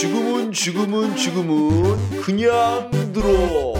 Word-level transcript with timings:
지금은 0.00 0.52
지금은 0.52 1.16
지금은 1.16 2.20
그냥 2.22 2.88
들어. 3.12 3.74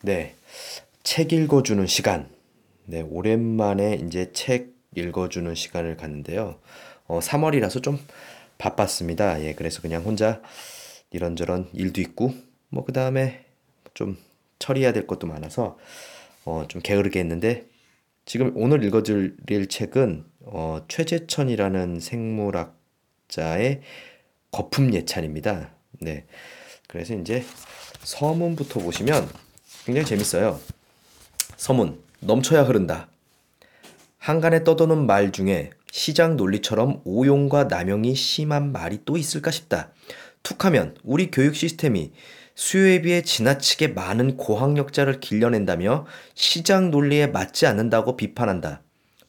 네, 0.00 0.34
책 1.02 1.34
읽어주는 1.34 1.86
시간. 1.86 2.30
네, 2.86 3.02
오랜만에 3.02 4.00
이제 4.06 4.32
책 4.32 4.72
읽어주는 4.94 5.54
시간을 5.54 5.98
갖는데요. 5.98 6.58
어, 7.06 7.18
3월이라서 7.20 7.82
좀 7.82 7.98
바빴습니다. 8.56 9.44
예, 9.44 9.52
그래서 9.52 9.82
그냥 9.82 10.02
혼자 10.04 10.40
이런저런 11.10 11.68
일도 11.72 12.00
있고, 12.00 12.34
뭐, 12.68 12.84
그 12.84 12.92
다음에 12.92 13.44
좀 13.94 14.16
처리해야 14.58 14.92
될 14.92 15.06
것도 15.06 15.26
많아서, 15.26 15.78
어, 16.44 16.64
좀 16.68 16.80
게으르게 16.82 17.20
했는데, 17.20 17.66
지금 18.24 18.52
오늘 18.54 18.84
읽어드릴 18.84 19.68
책은, 19.68 20.24
어, 20.40 20.84
최재천이라는 20.88 22.00
생물학자의 22.00 23.82
거품 24.50 24.92
예찬입니다. 24.94 25.70
네. 26.00 26.26
그래서 26.86 27.14
이제 27.14 27.44
서문부터 28.02 28.80
보시면 28.80 29.28
굉장히 29.84 30.06
재밌어요. 30.06 30.60
서문, 31.56 32.02
넘쳐야 32.20 32.62
흐른다. 32.62 33.08
한간에 34.18 34.64
떠도는 34.64 35.06
말 35.06 35.32
중에 35.32 35.70
시장 35.90 36.36
논리처럼 36.36 37.00
오용과 37.04 37.64
남용이 37.64 38.14
심한 38.14 38.72
말이 38.72 39.00
또 39.04 39.16
있을까 39.16 39.50
싶다. 39.50 39.92
툭 40.42 40.64
하면 40.64 40.96
우리 41.04 41.30
교육 41.30 41.54
시스템이 41.54 42.12
수요에 42.54 43.02
비해 43.02 43.22
지나치게 43.22 43.88
많은 43.88 44.36
고학력자를 44.36 45.20
길러낸다며 45.20 46.06
시장 46.34 46.90
논리에 46.90 47.26
맞지 47.28 47.66
않는다고 47.66 48.16
비판한다. 48.16 48.82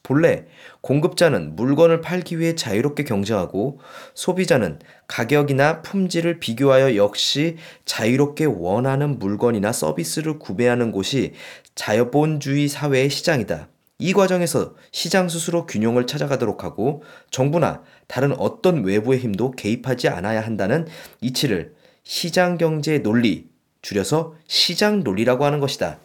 본래 0.04 0.46
공급자는 0.82 1.56
물건을 1.56 2.02
팔기 2.02 2.40
위해 2.40 2.56
자유롭게 2.56 3.04
경쟁하고 3.04 3.80
소비자는 4.16 4.80
가격이나 5.08 5.82
품질을 5.82 6.40
비교하여 6.40 6.96
역시 6.96 7.58
자유롭게 7.86 8.46
원하는 8.46 9.20
물건이나 9.20 9.72
서비스를 9.72 10.40
구매하는 10.40 10.92
곳이 10.92 11.34
자본주의 11.76 12.68
사회의 12.68 13.10
시장이다. 13.10 13.70
이 14.02 14.14
과정에서 14.14 14.74
시장 14.92 15.30
스스로 15.30 15.68
균형을 15.68 16.08
찾아가도록 16.08 16.64
하고 16.64 17.04
정부나 17.30 17.84
다른 18.08 18.34
어떤 18.34 18.84
외부의 18.84 19.20
힘도 19.20 19.52
개입하지 19.52 20.10
않아야 20.10 20.42
한다는 20.42 20.88
이치를 21.22 21.76
시장 22.04 22.58
경제의 22.58 23.04
논리, 23.04 23.46
줄여서 23.84 24.34
시장 24.48 25.04
논리라고 25.04 25.46
하는 25.46 25.60
것이다. 25.60 26.00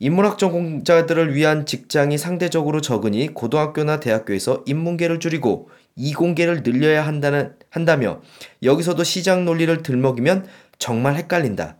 인문학 0.00 0.38
전공자들을 0.38 1.36
위한 1.36 1.66
직장이 1.66 2.18
상대적으로 2.18 2.80
적으니 2.80 3.32
고등학교나 3.32 4.00
대학교에서 4.00 4.64
인문계를 4.66 5.20
줄이고 5.20 5.70
이공계를 5.94 6.64
늘려야 6.64 7.06
한다는, 7.06 7.54
한다며 7.70 8.22
여기서도 8.64 9.04
시장 9.04 9.44
논리를 9.44 9.84
들먹이면 9.84 10.46
정말 10.80 11.14
헷갈린다. 11.14 11.77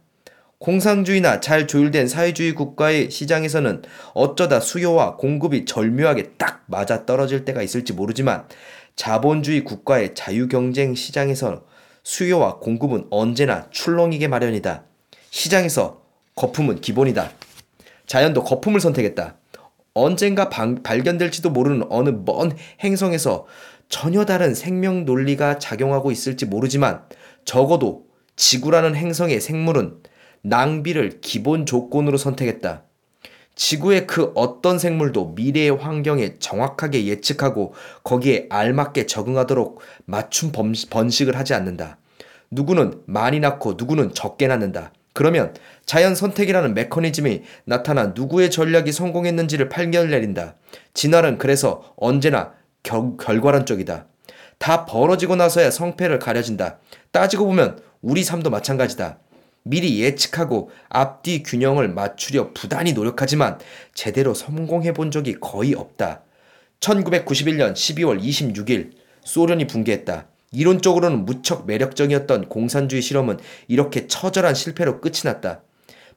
공상주의나 0.58 1.38
잘 1.38 1.68
조율된 1.68 2.08
사회주의 2.08 2.52
국가의 2.52 3.12
시장에서는 3.12 3.82
어쩌다 4.12 4.58
수요와 4.58 5.16
공급이 5.16 5.64
절묘하게 5.64 6.32
딱 6.36 6.64
맞아 6.66 7.06
떨어질 7.06 7.44
때가 7.44 7.62
있을지 7.62 7.92
모르지만 7.92 8.48
자본주의 8.96 9.62
국가의 9.62 10.16
자유경쟁 10.16 10.96
시장에서 10.96 11.64
수요와 12.02 12.58
공급은 12.58 13.06
언제나 13.10 13.68
출렁이게 13.70 14.26
마련이다. 14.26 14.82
시장에서 15.30 16.02
거품은 16.34 16.80
기본이다. 16.80 17.30
자연도 18.06 18.42
거품을 18.42 18.80
선택했다. 18.80 19.36
언젠가 19.94 20.48
방, 20.48 20.82
발견될지도 20.82 21.50
모르는 21.50 21.86
어느 21.88 22.10
먼 22.10 22.56
행성에서 22.82 23.46
전혀 23.88 24.24
다른 24.24 24.54
생명 24.54 25.04
논리가 25.04 25.60
작용하고 25.60 26.10
있을지 26.10 26.46
모르지만 26.46 27.04
적어도 27.44 28.06
지구라는 28.34 28.96
행성의 28.96 29.40
생물은 29.40 30.02
낭비를 30.48 31.20
기본 31.20 31.66
조건으로 31.66 32.16
선택했다. 32.16 32.82
지구의 33.54 34.06
그 34.06 34.32
어떤 34.36 34.78
생물도 34.78 35.32
미래의 35.34 35.70
환경에 35.70 36.36
정확하게 36.38 37.06
예측하고 37.06 37.74
거기에 38.04 38.46
알맞게 38.50 39.06
적응하도록 39.06 39.80
맞춤 40.04 40.52
번식을 40.52 41.36
하지 41.36 41.54
않는다. 41.54 41.98
누구는 42.50 43.02
많이 43.06 43.40
낳고 43.40 43.74
누구는 43.76 44.14
적게 44.14 44.46
낳는다. 44.46 44.92
그러면 45.12 45.52
자연 45.84 46.14
선택이라는 46.14 46.74
메커니즘이 46.74 47.42
나타나 47.64 48.12
누구의 48.14 48.52
전략이 48.52 48.92
성공했는지를 48.92 49.68
판결 49.68 50.10
내린다. 50.10 50.54
진화는 50.94 51.38
그래서 51.38 51.92
언제나 51.96 52.52
결, 52.84 53.16
결과론적이다. 53.16 54.06
다 54.58 54.86
벌어지고 54.86 55.34
나서야 55.34 55.72
성패를 55.72 56.20
가려진다. 56.20 56.78
따지고 57.10 57.46
보면 57.46 57.80
우리 58.00 58.22
삶도 58.22 58.50
마찬가지다. 58.50 59.18
미리 59.68 60.00
예측하고 60.00 60.70
앞뒤 60.88 61.42
균형을 61.42 61.88
맞추려 61.88 62.52
부단히 62.54 62.94
노력하지만 62.94 63.58
제대로 63.92 64.32
성공해 64.32 64.94
본 64.94 65.10
적이 65.10 65.34
거의 65.40 65.74
없다. 65.74 66.22
1991년 66.80 67.74
12월 67.74 68.22
26일 68.22 68.92
소련이 69.24 69.66
붕괴했다. 69.66 70.26
이론적으로는 70.52 71.26
무척 71.26 71.66
매력적이었던 71.66 72.48
공산주의 72.48 73.02
실험은 73.02 73.38
이렇게 73.68 74.06
처절한 74.06 74.54
실패로 74.54 75.02
끝이 75.02 75.20
났다. 75.24 75.60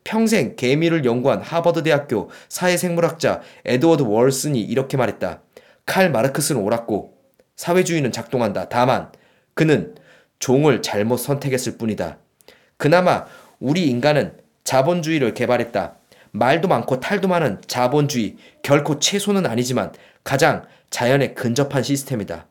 평생 0.05 0.55
개미를 0.55 1.03
연구한 1.03 1.41
하버드 1.41 1.83
대학교 1.83 2.29
사회생물학자 2.47 3.41
에드워드 3.65 4.03
월슨이 4.03 4.61
이렇게 4.61 4.95
말했다. 4.95 5.41
칼 5.85 6.09
마르크스는 6.09 6.61
옳았고 6.61 7.17
사회주의는 7.57 8.13
작동한다. 8.13 8.69
다만 8.69 9.11
그는 9.53 9.95
종을 10.39 10.81
잘못 10.81 11.17
선택했을 11.17 11.77
뿐이다. 11.77 12.17
그나마 12.77 13.25
우리 13.61 13.87
인간은 13.87 14.33
자본주의를 14.65 15.33
개발했다. 15.33 15.95
말도 16.31 16.67
많고 16.67 16.99
탈도 16.99 17.27
많은 17.27 17.61
자본주의, 17.67 18.35
결코 18.63 18.99
최소는 18.99 19.45
아니지만 19.45 19.93
가장 20.23 20.65
자연에 20.89 21.33
근접한 21.33 21.83
시스템이다. 21.83 22.47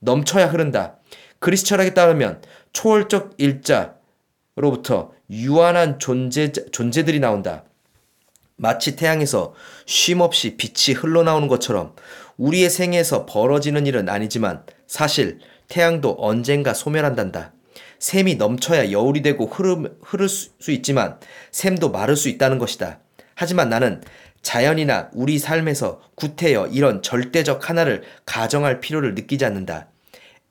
넘쳐야 0.00 0.46
흐른다. 0.46 0.96
그리스 1.38 1.64
철학에 1.64 1.94
따르면 1.94 2.42
초월적 2.72 3.34
일자로부터 3.38 5.12
유한한 5.30 5.98
존재, 5.98 6.52
존재들이 6.52 7.20
나온다. 7.20 7.64
마치 8.56 8.96
태양에서 8.96 9.54
쉼없이 9.86 10.56
빛이 10.56 10.96
흘러나오는 10.96 11.46
것처럼 11.46 11.94
우리의 12.36 12.70
생에서 12.70 13.26
벌어지는 13.26 13.86
일은 13.86 14.08
아니지만 14.08 14.64
사실 14.86 15.38
태양도 15.68 16.16
언젠가 16.18 16.74
소멸한단다. 16.74 17.52
샘이 17.98 18.36
넘쳐야 18.36 18.90
여울이 18.90 19.22
되고 19.22 19.46
흐름, 19.46 19.96
흐를 20.02 20.28
수 20.28 20.70
있지만 20.70 21.18
샘도 21.50 21.90
마를 21.90 22.16
수 22.16 22.28
있다는 22.28 22.58
것이다. 22.58 23.00
하지만 23.34 23.68
나는 23.68 24.02
자연이나 24.42 25.10
우리 25.12 25.38
삶에서 25.38 26.00
구태여 26.14 26.68
이런 26.68 27.02
절대적 27.02 27.68
하나를 27.68 28.02
가정할 28.24 28.80
필요를 28.80 29.14
느끼지 29.14 29.44
않는다. 29.44 29.88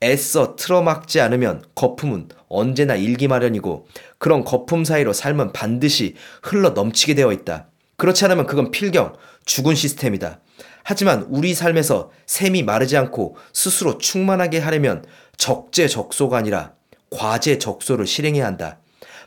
애써 0.02 0.54
틀어막지 0.56 1.20
않으면 1.20 1.64
거품은 1.74 2.28
언제나 2.48 2.94
일기 2.94 3.26
마련이고 3.26 3.88
그런 4.18 4.44
거품 4.44 4.84
사이로 4.84 5.12
삶은 5.12 5.52
반드시 5.52 6.14
흘러 6.42 6.70
넘치게 6.70 7.14
되어 7.14 7.32
있다. 7.32 7.68
그렇지 7.96 8.24
않으면 8.26 8.46
그건 8.46 8.70
필경, 8.70 9.14
죽은 9.44 9.74
시스템이다. 9.74 10.40
하지만 10.84 11.26
우리 11.28 11.52
삶에서 11.52 12.10
샘이 12.26 12.62
마르지 12.62 12.96
않고 12.96 13.36
스스로 13.52 13.98
충만하게 13.98 14.60
하려면 14.60 15.04
적재적소가 15.36 16.36
아니라 16.36 16.77
과제 17.10 17.58
적소를 17.58 18.06
실행해야 18.06 18.46
한다. 18.46 18.78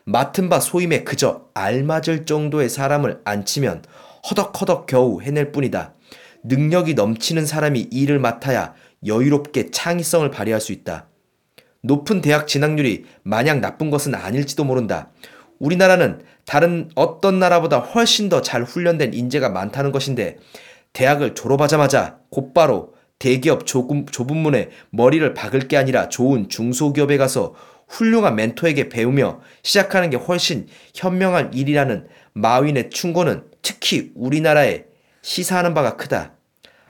맡은 0.03 0.49
바 0.49 0.59
소임에 0.59 1.03
그저 1.03 1.45
알맞을 1.53 2.25
정도의 2.25 2.69
사람을 2.69 3.21
앉히면 3.23 3.83
허덕허덕 4.29 4.87
겨우 4.87 5.21
해낼 5.21 5.51
뿐이다. 5.51 5.93
능력이 6.43 6.95
넘치는 6.95 7.45
사람이 7.45 7.87
일을 7.91 8.19
맡아야 8.19 8.73
여유롭게 9.05 9.71
창의성을 9.71 10.29
발휘할 10.31 10.59
수 10.59 10.71
있다. 10.71 11.07
높은 11.81 12.21
대학 12.21 12.47
진학률이 12.47 13.05
마냥 13.23 13.61
나쁜 13.61 13.89
것은 13.89 14.13
아닐지도 14.15 14.63
모른다. 14.63 15.09
우리나라는 15.59 16.21
다른 16.45 16.89
어떤 16.95 17.39
나라보다 17.39 17.79
훨씬 17.79 18.29
더 18.29 18.41
잘 18.41 18.63
훈련된 18.63 19.13
인재가 19.13 19.49
많다는 19.49 19.91
것인데 19.91 20.37
대학을 20.93 21.35
졸업하자마자 21.35 22.17
곧바로 22.29 22.93
대기업 23.21 23.67
좁은, 23.67 24.07
좁은 24.07 24.35
문에 24.35 24.69
머리를 24.89 25.35
박을 25.35 25.67
게 25.67 25.77
아니라 25.77 26.09
좋은 26.09 26.49
중소기업에 26.49 27.17
가서 27.17 27.53
훌륭한 27.87 28.35
멘토에게 28.35 28.89
배우며 28.89 29.41
시작하는 29.61 30.09
게 30.09 30.17
훨씬 30.17 30.65
현명한 30.95 31.53
일이라는 31.53 32.07
마윈의 32.33 32.89
충고는 32.89 33.43
특히 33.61 34.11
우리나라에 34.15 34.85
시사하는 35.21 35.75
바가 35.75 35.97
크다. 35.97 36.33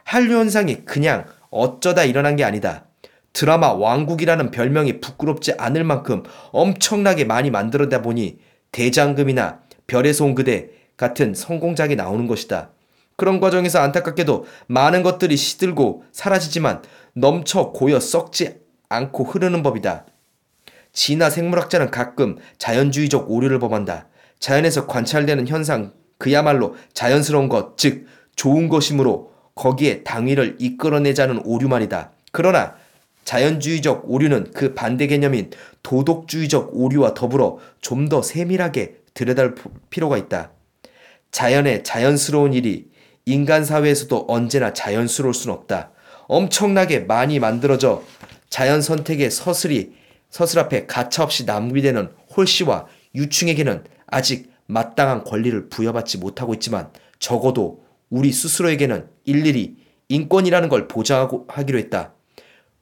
한류 0.06 0.38
현상이 0.38 0.86
그냥 0.86 1.25
어쩌다 1.50 2.06
일어난 2.06 2.38
게 2.38 2.45
아니다. 2.45 2.86
드라마 3.34 3.74
왕국이라는 3.74 4.51
별명이 4.51 5.01
부끄럽지 5.01 5.56
않을 5.57 5.84
만큼 5.84 6.24
엄청나게 6.54 7.25
많이 7.25 7.51
만들어다 7.51 8.01
보니 8.01 8.39
대장금이나 8.72 9.63
별에서 9.86 10.24
온 10.24 10.34
그대 10.34 10.69
같은 10.95 11.34
성공작이 11.34 11.98
나오는 11.98 12.25
것이다. 12.25 12.72
그런 13.22 13.40
과정에서 13.40 13.78
안타깝게도 13.82 14.46
많은 14.66 15.04
것들이 15.04 15.38
시들고 15.38 16.06
사라지지만 16.12 16.82
넘쳐 17.14 17.70
고여 17.72 18.00
썩지 18.00 18.56
않고 18.90 19.26
흐르는 19.26 19.62
법이다. 19.62 20.08
진화 20.92 21.30
생물학자는 21.30 21.92
가끔 21.92 22.38
자연주의적 22.58 23.30
오류를 23.30 23.60
범한다. 23.60 24.08
자연에서 24.40 24.88
관찰되는 24.88 25.48
현상, 25.48 25.94
그야말로 26.18 26.74
자연스러운 26.96 27.48
것, 27.48 27.78
즉 27.78 28.08
좋은 28.36 28.70
것이므로 28.70 29.32
거기에 29.54 30.02
당위를 30.02 30.56
이끌어내자는 30.58 31.44
오류 31.46 31.68
말이다. 31.68 32.14
그러나 32.32 32.74
자연주의적 33.24 34.06
오류는 34.10 34.50
그 34.56 34.74
반대 34.74 35.06
개념인 35.06 35.52
도덕주의적 35.84 36.72
오류와 36.74 37.14
더불어 37.14 37.60
좀 37.82 38.10
더 38.10 38.24
세밀하게 38.24 38.96
들여다볼 39.14 39.74
필요가 39.92 40.18
있다. 40.18 40.54
자연의 41.30 41.84
자연스러운 41.84 42.54
일이 42.56 42.90
인간 43.26 43.64
사회에서도 43.66 44.26
언제나 44.28 44.74
자연스러울 44.74 45.34
수는 45.34 45.56
없다. 45.56 45.92
엄청나게 46.28 47.02
많이 47.02 47.40
만들어져 47.40 48.04
자연 48.50 48.82
선택의 48.82 49.32
서슬이 49.32 49.94
서슬 50.30 50.60
앞에 50.60 50.86
가차없이 50.86 51.46
낭비되는 51.46 52.10
홀씨와 52.36 52.88
유충에게는 53.16 53.84
아직 54.08 54.52
마땅한 54.68 55.26
권리를 55.26 55.70
부여받지 55.70 56.18
못하고 56.18 56.54
있지만 56.54 56.90
적어도 57.20 57.84
우리 58.10 58.32
스스로에게는 58.32 59.08
일일이 59.26 59.76
인권이라는 60.08 60.70
걸 60.70 60.88
보장하기로 60.88 61.78
했다. 61.80 62.14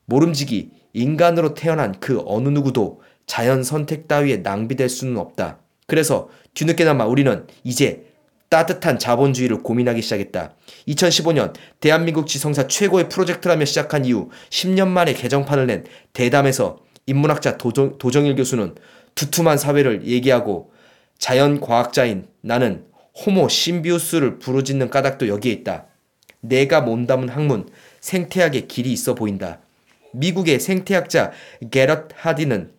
모름지기 0.05 0.71
인간으로 0.93 1.53
태어난 1.53 1.99
그 1.99 2.21
어느 2.25 2.49
누구도 2.49 3.01
자연 3.27 3.63
선택 3.63 4.07
따위에 4.07 4.37
낭비될 4.37 4.89
수는 4.89 5.17
없다. 5.17 5.59
그래서 5.85 6.29
뒤늦게나마 6.53 7.05
우리는 7.05 7.45
이제 7.63 8.08
따뜻한 8.49 8.97
자본주의를 8.97 9.61
고민하기 9.61 10.01
시작했다. 10.01 10.55
2015년 10.87 11.53
대한민국 11.79 12.27
지성사 12.27 12.67
최고의 12.67 13.09
프로젝트라며 13.09 13.65
시작한 13.65 14.05
이후 14.05 14.29
10년 14.49 14.87
만에 14.87 15.13
개정판을 15.13 15.67
낸 15.67 15.85
대담에서 16.13 16.79
인문학자 17.05 17.57
도정, 17.57 17.97
도정일 17.97 18.35
교수는 18.35 18.75
두툼한 19.15 19.57
사회를 19.57 20.05
얘기하고 20.05 20.71
자연 21.17 21.59
과학자인 21.59 22.27
나는 22.41 22.85
호모 23.25 23.49
심비우스를 23.49 24.39
부르짖는 24.39 24.89
까닭도 24.89 25.27
여기에 25.27 25.51
있다. 25.51 25.85
내가 26.41 26.81
몸담은 26.81 27.29
학문, 27.29 27.69
생태학의 27.99 28.67
길이 28.67 28.91
있어 28.93 29.13
보인다. 29.13 29.59
미국의 30.13 30.59
생태학자 30.59 31.31
게럿 31.69 32.07
하디는 32.15 32.71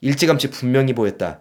일찌감치 0.00 0.50
분명히 0.50 0.92
보였다. 0.92 1.40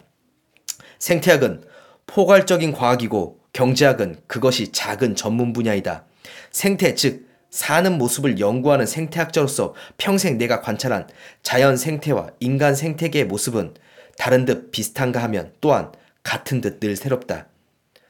생태학은 0.99 1.63
포괄적인 2.05 2.71
과학이고 2.71 3.42
경제학은 3.53 4.17
그것이 4.27 4.71
작은 4.71 5.15
전문 5.15 5.53
분야이다. 5.53 6.05
생태, 6.51 6.95
즉, 6.95 7.27
사는 7.49 7.99
모습을 7.99 8.39
연구하는 8.39 8.87
생태학자로서 8.87 9.75
평생 9.97 10.39
내가 10.39 10.59
관찰한 10.59 11.07
자연 11.43 11.77
생태와 11.77 12.31
인간 12.39 12.73
생태계의 12.73 13.25
모습은 13.25 13.75
다른 14.17 14.45
듯 14.45 14.71
비슷한가 14.71 15.21
하면 15.23 15.53
또한 15.61 15.91
같은 16.23 16.61
듯 16.61 16.79
늘 16.79 16.95
새롭다. 16.95 17.47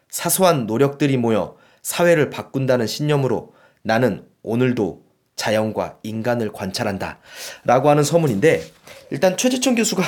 사소한 0.09 0.65
노력들이 0.65 1.17
모여 1.17 1.57
사회를 1.81 2.29
바꾼다는 2.29 2.87
신념으로 2.87 3.53
나는 3.81 4.25
오늘도 4.43 5.03
자연과 5.35 5.99
인간을 6.03 6.53
관찰한다. 6.53 7.19
라고 7.65 7.89
하는 7.89 8.03
서문인데, 8.03 8.63
일단 9.09 9.35
최재천 9.35 9.75
교수가, 9.75 10.03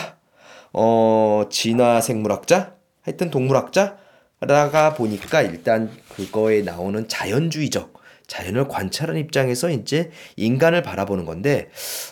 어, 0.72 1.44
진화생물학자? 1.50 2.76
하여튼 3.02 3.32
동물학자? 3.32 3.98
라가 4.46 4.94
보니까 4.94 5.42
일단 5.42 5.92
그거에 6.10 6.62
나오는 6.62 7.08
자연주의적 7.08 7.94
자연을 8.28 8.68
관찰하는 8.68 9.22
입장에서 9.22 9.70
이제 9.70 10.10
인간을 10.36 10.82
바라보는 10.82 11.26
건데 11.26 11.70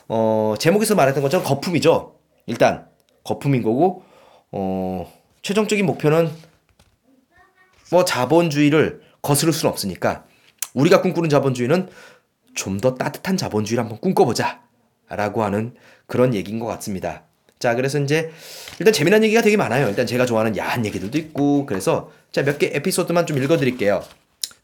어 0.08 0.54
제목에서 0.60 0.96
말했던 0.96 1.24
것처럼 1.24 1.46
거품이죠. 1.46 2.16
일단 2.46 2.88
거품인 3.24 3.64
거고 3.64 4.04
어 4.52 5.12
최종적인 5.42 5.86
목표는 5.86 6.30
뭐 7.92 8.06
자본주의를 8.06 9.02
거스를 9.22 9.54
수는 9.54 9.72
없으니까 9.72 10.26
우리가 10.74 11.02
꿈꾸는 11.02 11.30
자본주의는 11.30 11.90
좀 12.56 12.80
더 12.80 12.96
따뜻한 12.96 13.38
자본주의를 13.38 13.84
한번 13.84 14.00
꿈꿔보자 14.00 14.62
라고 15.10 15.44
하는 15.44 15.74
그런 16.08 16.34
얘기인 16.34 16.60
것 16.60 16.66
같습니다. 16.68 17.24
자, 17.60 17.76
그래서 17.76 18.00
이제 18.00 18.32
일단 18.80 18.94
재미난 18.94 19.24
얘기가 19.24 19.42
되게 19.42 19.58
많아요. 19.58 19.88
일단 19.88 20.06
제가 20.06 20.26
좋아하는 20.26 20.58
야한 20.58 20.86
얘기들도 20.86 21.18
있고 21.18 21.66
그래서 21.66 22.12
자, 22.34 22.42
몇 22.42 22.58
개 22.58 22.72
에피소드만 22.74 23.28
좀 23.28 23.38
읽어 23.38 23.58
드릴게요. 23.58 24.04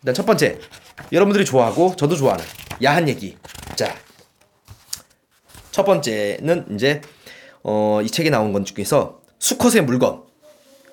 일단 0.02 0.16
첫 0.16 0.26
번째. 0.26 0.60
여러분들이 1.12 1.46
좋아하고 1.46 1.96
저도 1.96 2.16
좋아하는 2.16 2.44
야한 2.84 3.08
얘기. 3.08 3.38
자. 3.76 3.96
첫 5.70 5.84
번째는 5.84 6.66
이제 6.74 7.02
어, 7.62 8.02
이 8.04 8.08
책에 8.10 8.32
나온 8.32 8.54
것 8.54 8.66
중에서 8.66 9.22
수컷의 9.38 9.84
물건. 9.84 10.24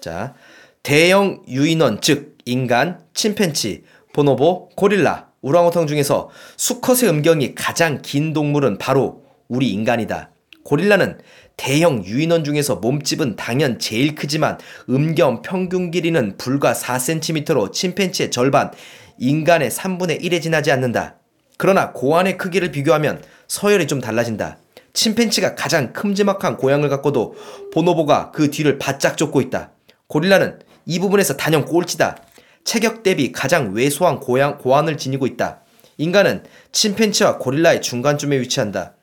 자. 0.03 0.35
대형 0.83 1.43
유인원 1.49 2.01
즉 2.03 2.37
인간, 2.45 3.01
침팬치, 3.15 3.85
보노보, 4.13 4.69
고릴라, 4.77 5.31
우랑우탕 5.41 5.87
중에서 5.87 6.29
수컷의 6.59 7.09
음경이 7.09 7.55
가장 7.55 8.03
긴 8.03 8.35
동물은 8.35 8.77
바로 8.77 9.25
우리 9.49 9.71
인간이다. 9.71 10.31
고릴라는 10.63 11.19
대형 11.57 12.05
유인원 12.05 12.45
중에서 12.45 12.77
몸집은 12.77 13.37
당연 13.37 13.79
제일 13.79 14.15
크지만 14.15 14.59
음경 14.89 15.43
평균 15.43 15.91
길이는 15.91 16.37
불과 16.37 16.73
4cm로 16.73 17.73
침팬치의 17.73 18.31
절반, 18.31 18.71
인간의 19.19 19.71
3분의 19.71 20.23
1에 20.23 20.43
지나지 20.43 20.71
않는다. 20.71 21.17
그러나 21.57 21.93
고안의 21.93 22.37
크기를 22.37 22.71
비교하면 22.71 23.23
서열이 23.49 23.87
좀 23.87 24.01
달라진다. 24.01 24.59
침팬치가 24.93 25.55
가장 25.55 25.93
큼지막한 25.93 26.57
고양을 26.57 26.89
갖고도 26.89 27.35
보노보가 27.73 28.33
그 28.33 28.51
뒤를 28.51 28.79
바짝 28.79 29.17
쫓고 29.17 29.41
있다. 29.41 29.73
고릴라는 30.09 30.59
이 30.85 30.99
부분에서 30.99 31.37
단연 31.37 31.65
꼴찌다. 31.65 32.19
체격 32.65 33.03
대비 33.03 33.33
가장 33.33 33.73
왜소한 33.75 34.21
고양, 34.21 34.59
고안을 34.59 34.99
지니고 34.99 35.27
있다. 35.27 35.61
인간은 35.99 36.45
침팬치와 36.73 37.39
고릴라의 37.39 37.81
중간쯤에 37.81 38.39
위치한다. 38.41 38.96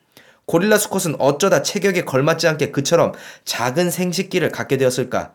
고릴라 0.46 0.76
수컷은 0.76 1.16
어쩌다 1.18 1.62
체격에 1.62 2.04
걸맞지 2.04 2.46
않게 2.48 2.70
그처럼 2.70 3.12
작은 3.44 3.90
생식기를 3.90 4.50
갖게 4.50 4.76
되었을까? 4.76 5.34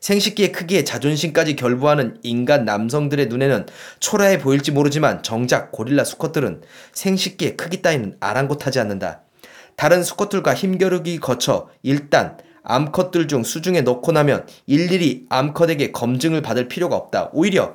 생식기의 0.00 0.52
크기에 0.52 0.84
자존심까지 0.84 1.56
결부하는 1.56 2.18
인간 2.22 2.64
남성들의 2.64 3.26
눈에는 3.26 3.66
초라해 4.00 4.38
보일지 4.38 4.70
모르지만 4.70 5.22
정작 5.22 5.72
고릴라 5.72 6.04
수컷들은 6.04 6.62
생식기의 6.92 7.56
크기 7.56 7.82
따위는 7.82 8.16
아랑곳하지 8.20 8.78
않는다. 8.80 9.22
다른 9.76 10.02
수컷들과 10.02 10.54
힘겨루기 10.54 11.18
거쳐 11.18 11.68
일단 11.82 12.38
암컷들 12.62 13.28
중 13.28 13.42
수중에 13.42 13.80
넣고 13.82 14.12
나면 14.12 14.46
일일이 14.66 15.26
암컷에게 15.30 15.92
검증을 15.92 16.42
받을 16.42 16.68
필요가 16.68 16.96
없다. 16.96 17.30
오히려 17.32 17.74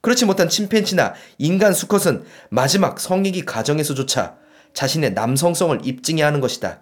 그렇지 0.00 0.26
못한 0.26 0.48
침팬치나 0.48 1.14
인간 1.38 1.72
수컷은 1.72 2.24
마지막 2.50 3.00
성익이 3.00 3.46
과정에서조차 3.46 4.36
자신의 4.74 5.14
남성성을 5.14 5.80
입증해야 5.84 6.26
하는 6.26 6.40
것이다. 6.40 6.80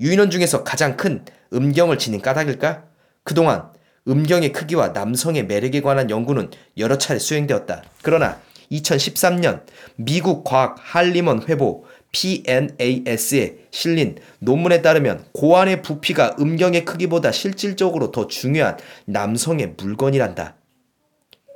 유인원 0.00 0.30
중에서 0.30 0.64
가장 0.64 0.96
큰 0.96 1.24
음경을 1.52 1.98
지닌 1.98 2.20
까닭일까? 2.20 2.84
그동안 3.24 3.70
음경의 4.06 4.52
크기와 4.52 4.88
남성의 4.88 5.46
매력에 5.46 5.80
관한 5.80 6.10
연구는 6.10 6.50
여러 6.76 6.98
차례 6.98 7.18
수행되었다. 7.18 7.82
그러나 8.02 8.40
2013년 8.70 9.62
미국 9.96 10.44
과학 10.44 10.76
할리먼 10.78 11.44
회보 11.48 11.84
PNAS에 12.12 13.58
실린 13.70 14.16
논문에 14.38 14.82
따르면 14.82 15.24
고안의 15.32 15.82
부피가 15.82 16.36
음경의 16.40 16.84
크기보다 16.84 17.32
실질적으로 17.32 18.10
더 18.10 18.26
중요한 18.26 18.78
남성의 19.04 19.74
물건이란다. 19.76 20.56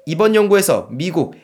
이번 0.06 0.34
연구에서 0.34 0.88
미국 0.90 1.34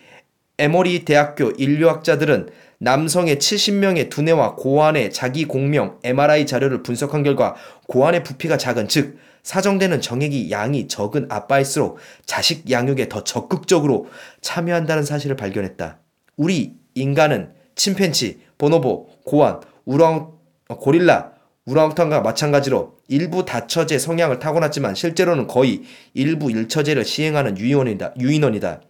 에머리 0.58 1.04
대학교 1.04 1.50
인류학자들은 1.50 2.50
남성의 2.78 3.36
70명의 3.36 4.08
두뇌와 4.10 4.56
고환의 4.56 5.12
자기 5.12 5.44
공명 5.44 5.98
MRI 6.02 6.46
자료를 6.46 6.82
분석한 6.82 7.22
결과 7.22 7.54
고환의 7.86 8.24
부피가 8.24 8.56
작은 8.56 8.88
즉 8.88 9.18
사정되는 9.42 10.00
정액이 10.00 10.50
양이 10.50 10.88
적은 10.88 11.26
아빠일수록 11.30 11.98
자식 12.26 12.70
양육에 12.70 13.08
더 13.08 13.24
적극적으로 13.24 14.08
참여한다는 14.40 15.04
사실을 15.04 15.36
발견했다. 15.36 15.98
우리 16.36 16.74
인간은 16.94 17.52
침팬치, 17.74 18.40
보노보, 18.58 19.08
고환, 19.24 19.60
우랑 19.84 20.32
고릴라, 20.68 21.32
우랑우탕과 21.64 22.20
마찬가지로 22.20 22.98
일부 23.08 23.44
다처제 23.44 23.98
성향을 23.98 24.38
타고났지만 24.38 24.94
실제로는 24.94 25.46
거의 25.46 25.82
일부 26.14 26.50
일처제를 26.50 27.04
시행하는 27.04 27.58
유인원이다. 27.58 28.14
유인원이다. 28.18 28.80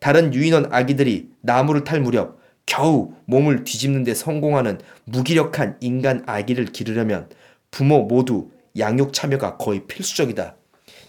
다른 0.00 0.34
유인원 0.34 0.72
아기들이 0.72 1.28
나무를 1.42 1.84
탈 1.84 2.00
무렵 2.00 2.40
겨우 2.66 3.12
몸을 3.26 3.64
뒤집는 3.64 4.04
데 4.04 4.14
성공하는 4.14 4.80
무기력한 5.04 5.76
인간 5.80 6.22
아기를 6.26 6.66
기르려면 6.66 7.28
부모 7.70 8.02
모두 8.02 8.50
양육 8.78 9.12
참여가 9.12 9.56
거의 9.56 9.86
필수적이다. 9.86 10.56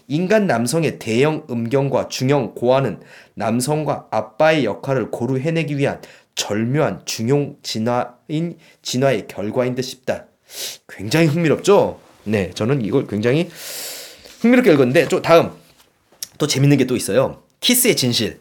인간 0.08 0.46
남성의 0.46 0.98
대형 0.98 1.46
음경과 1.48 2.08
중형 2.08 2.54
고아는 2.54 3.00
남성과 3.34 4.08
아빠의 4.10 4.64
역할을 4.64 5.10
고루 5.10 5.38
해내기 5.38 5.78
위한 5.78 6.00
절묘한 6.34 7.02
중용 7.04 7.56
진화인 7.62 8.58
진화의 8.82 9.26
결과인 9.28 9.74
듯 9.74 9.82
싶다. 9.82 10.26
굉장히 10.88 11.26
흥미롭죠? 11.28 12.00
네, 12.24 12.50
저는 12.50 12.84
이걸 12.84 13.06
굉장히 13.06 13.48
흥미롭게 14.40 14.72
읽었는데 14.72 15.08
또 15.08 15.22
다음 15.22 15.52
또 16.38 16.46
재밌는 16.46 16.76
게 16.76 16.84
또 16.84 16.96
있어요. 16.96 17.42
키스의 17.60 17.96
진실. 17.96 18.40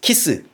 키스. 0.00 0.44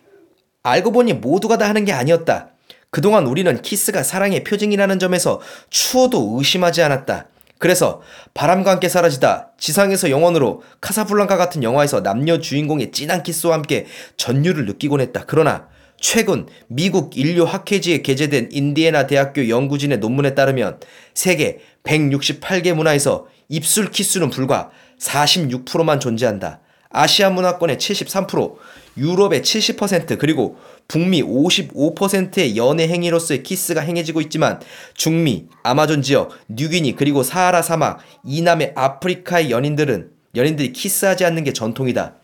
알고 0.63 0.93
보니 0.93 1.15
모두가 1.15 1.59
다 1.59 1.69
하는 1.69 1.85
게 1.85 1.93
아니었다. 1.93 2.51
그동안 2.91 3.27
우리는 3.27 3.61
키스가 3.61 4.03
사랑의 4.03 4.43
표징이라는 4.45 4.99
점에서 4.99 5.41
추호도 5.71 6.37
의심하지 6.39 6.83
않았다. 6.83 7.29
그래서 7.59 8.03
바람과 8.35 8.73
함께 8.73 8.89
사라지다 8.89 9.53
지상에서 9.59 10.11
영원으로 10.11 10.63
카사블랑카 10.81 11.37
같은 11.37 11.63
영화에서 11.63 12.03
남녀 12.03 12.39
주인공의 12.39 12.93
진한 12.93 13.23
키스와 13.23 13.55
함께 13.55 13.87
전율을 14.17 14.67
느끼곤 14.67 15.01
했다. 15.01 15.25
그러나 15.27 15.69
최근 15.99 16.47
미국 16.69 17.17
인류 17.17 17.45
학회지에 17.45 18.03
게재된 18.03 18.51
인디애나 18.53 19.07
대학교 19.07 19.49
연구진의 19.49 19.99
논문에 19.99 20.35
따르면 20.35 20.81
세계 21.15 21.61
168개 21.85 22.75
문화에서 22.75 23.27
입술 23.49 23.91
키스는 23.91 24.31
불과 24.31 24.71
46%만 25.01 26.01
존재한다. 26.01 26.61
아시아 26.91 27.31
문화권의 27.31 27.79
73%, 27.79 28.57
유럽의 28.97 29.43
70% 29.43 30.19
그리고 30.19 30.57
북미 30.89 31.23
55%의 31.23 32.57
연애 32.57 32.89
행위로서의 32.89 33.43
키스가 33.43 33.81
행해지고 33.81 34.21
있지만 34.23 34.61
중미, 34.95 35.47
아마존 35.63 36.03
지역, 36.03 36.33
뉴기니 36.49 36.97
그리고 36.97 37.23
사하라 37.23 37.63
사막, 37.63 37.99
이남의 38.25 38.73
아프리카의 38.75 39.51
연인들은 39.51 40.11
연인들이 40.35 40.73
키스하지 40.73 41.25
않는 41.25 41.45
게 41.45 41.53
전통이다. 41.53 42.15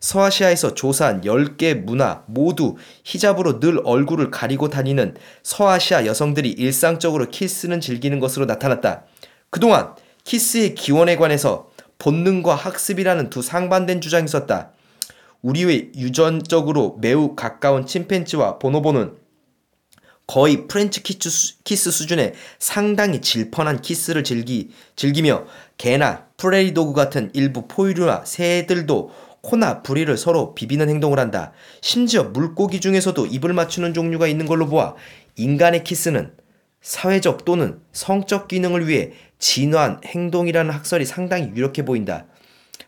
서아시아에서 0.00 0.74
조사한 0.74 1.22
10개 1.22 1.74
문화 1.74 2.22
모두 2.26 2.76
히잡으로 3.04 3.58
늘 3.58 3.80
얼굴을 3.84 4.30
가리고 4.30 4.68
다니는 4.68 5.16
서아시아 5.42 6.06
여성들이 6.06 6.50
일상적으로 6.50 7.28
키스는 7.30 7.80
즐기는 7.80 8.20
것으로 8.20 8.46
나타났다. 8.46 9.04
그동안 9.50 9.94
키스의 10.24 10.74
기원에 10.74 11.16
관해서 11.16 11.70
본능과 11.98 12.54
학습이라는 12.54 13.30
두 13.30 13.42
상반된 13.42 14.00
주장이 14.00 14.24
있었다. 14.24 14.70
우리의 15.42 15.92
유전적으로 15.96 16.98
매우 17.00 17.34
가까운 17.34 17.86
침팬지와 17.86 18.58
보노보는 18.58 19.16
거의 20.26 20.68
프렌치 20.68 21.02
키스, 21.02 21.62
키스 21.64 21.90
수준의 21.90 22.34
상당히 22.58 23.20
질펀한 23.20 23.80
키스를 23.80 24.24
즐기, 24.24 24.70
즐기며 24.94 25.46
개나 25.78 26.26
프레리도그 26.36 26.92
같은 26.92 27.30
일부 27.32 27.66
포유류나 27.66 28.24
새들도 28.26 29.10
코나 29.40 29.82
부리를 29.82 30.14
서로 30.18 30.54
비비는 30.54 30.90
행동을 30.90 31.18
한다. 31.18 31.52
심지어 31.80 32.24
물고기 32.24 32.80
중에서도 32.80 33.24
입을 33.26 33.54
맞추는 33.54 33.94
종류가 33.94 34.26
있는 34.26 34.44
걸로 34.44 34.66
보아 34.66 34.94
인간의 35.36 35.84
키스는 35.84 36.34
사회적 36.82 37.46
또는 37.46 37.80
성적 37.92 38.48
기능을 38.48 38.86
위해 38.86 39.12
진화한 39.38 40.00
행동이라는 40.04 40.70
학설이 40.70 41.06
상당히 41.06 41.50
유력해 41.54 41.84
보인다. 41.84 42.26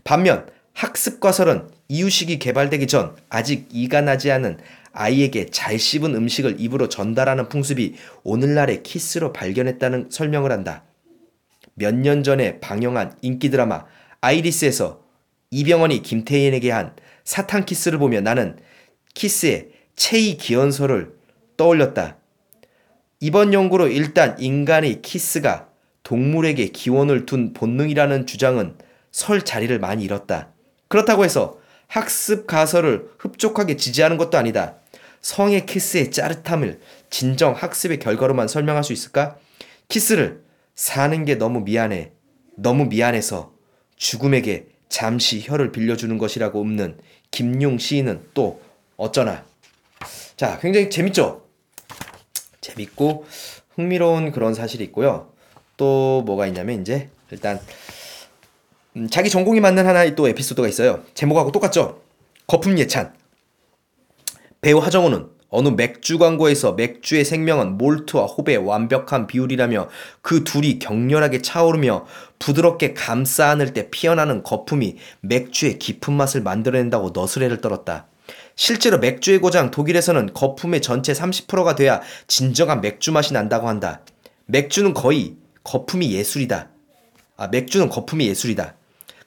반면 0.04 0.46
학습과 0.74 1.32
설은 1.32 1.68
이유식이 1.88 2.38
개발되기 2.38 2.86
전 2.86 3.16
아직 3.28 3.68
이가 3.72 4.00
나지 4.00 4.30
않은 4.30 4.58
아이에게 4.92 5.46
잘 5.46 5.78
씹은 5.78 6.14
음식을 6.14 6.56
입으로 6.58 6.88
전달하는 6.88 7.48
풍습이 7.48 7.94
오늘날의 8.24 8.82
키스로 8.82 9.32
발견했다는 9.32 10.08
설명을 10.10 10.50
한다. 10.52 10.84
몇 11.74 11.94
년 11.94 12.22
전에 12.22 12.60
방영한 12.60 13.16
인기 13.22 13.50
드라마 13.50 13.84
아이리스에서 14.20 15.02
이병헌이 15.50 16.02
김태희에게 16.02 16.70
한 16.70 16.94
사탕 17.24 17.64
키스를 17.64 17.98
보며 17.98 18.20
나는 18.20 18.58
키스의 19.14 19.70
체이 19.96 20.36
기원설을 20.36 21.14
떠올렸다. 21.56 22.16
이번 23.20 23.52
연구로 23.52 23.88
일단 23.88 24.36
인간의 24.38 25.02
키스가 25.02 25.68
동물에게 26.02 26.68
기원을 26.68 27.26
둔 27.26 27.52
본능이라는 27.52 28.26
주장은 28.26 28.76
설 29.12 29.42
자리를 29.42 29.78
많이 29.78 30.04
잃었다. 30.04 30.52
그렇다고 30.90 31.24
해서 31.24 31.58
학습 31.86 32.48
가설을 32.48 33.10
흡족하게 33.18 33.76
지지하는 33.76 34.16
것도 34.16 34.36
아니다. 34.36 34.74
성애 35.20 35.64
키스의 35.64 36.10
짜릿함을 36.10 36.80
진정 37.10 37.52
학습의 37.54 38.00
결과로만 38.00 38.48
설명할 38.48 38.82
수 38.82 38.92
있을까? 38.92 39.36
키스를 39.88 40.42
사는 40.74 41.24
게 41.24 41.36
너무 41.36 41.60
미안해. 41.60 42.10
너무 42.56 42.86
미안해서 42.86 43.52
죽음에게 43.96 44.66
잠시 44.88 45.40
혀를 45.40 45.70
빌려주는 45.70 46.18
것이라고 46.18 46.60
읊는 46.60 46.98
김용 47.30 47.78
시인은 47.78 48.28
또 48.34 48.60
어쩌나. 48.96 49.44
자, 50.36 50.58
굉장히 50.58 50.90
재밌죠? 50.90 51.46
재밌고 52.60 53.26
흥미로운 53.76 54.32
그런 54.32 54.54
사실이 54.54 54.82
있고요. 54.84 55.32
또 55.76 56.22
뭐가 56.26 56.48
있냐면 56.48 56.80
이제 56.80 57.10
일단 57.30 57.60
음, 58.96 59.08
자기 59.08 59.30
전공이 59.30 59.60
맞는 59.60 59.86
하나의 59.86 60.16
또 60.16 60.28
에피소드가 60.28 60.66
있어요. 60.68 61.02
제목하고 61.14 61.52
똑같죠? 61.52 62.00
거품 62.46 62.78
예찬. 62.78 63.12
배우 64.60 64.78
하정우는 64.78 65.28
어느 65.48 65.68
맥주 65.68 66.18
광고에서 66.18 66.72
맥주의 66.72 67.24
생명은 67.24 67.76
몰트와 67.76 68.24
홉의 68.24 68.58
완벽한 68.58 69.26
비율이라며 69.26 69.88
그 70.22 70.44
둘이 70.44 70.78
격렬하게 70.78 71.42
차오르며 71.42 72.06
부드럽게 72.38 72.94
감싸 72.94 73.50
안을 73.50 73.72
때 73.72 73.90
피어나는 73.90 74.42
거품이 74.44 74.96
맥주의 75.20 75.78
깊은 75.78 76.12
맛을 76.14 76.42
만들어낸다고 76.42 77.10
너스레를 77.14 77.60
떨었다. 77.60 78.06
실제로 78.54 78.98
맥주의 78.98 79.38
고장 79.38 79.70
독일에서는 79.70 80.34
거품의 80.34 80.82
전체 80.82 81.12
30%가 81.12 81.74
돼야 81.74 82.00
진정한 82.28 82.80
맥주 82.80 83.10
맛이 83.10 83.32
난다고 83.32 83.68
한다. 83.68 84.02
맥주는 84.46 84.94
거의 84.94 85.36
거품이 85.64 86.12
예술이다. 86.12 86.68
아, 87.36 87.48
맥주는 87.48 87.88
거품이 87.88 88.28
예술이다. 88.28 88.74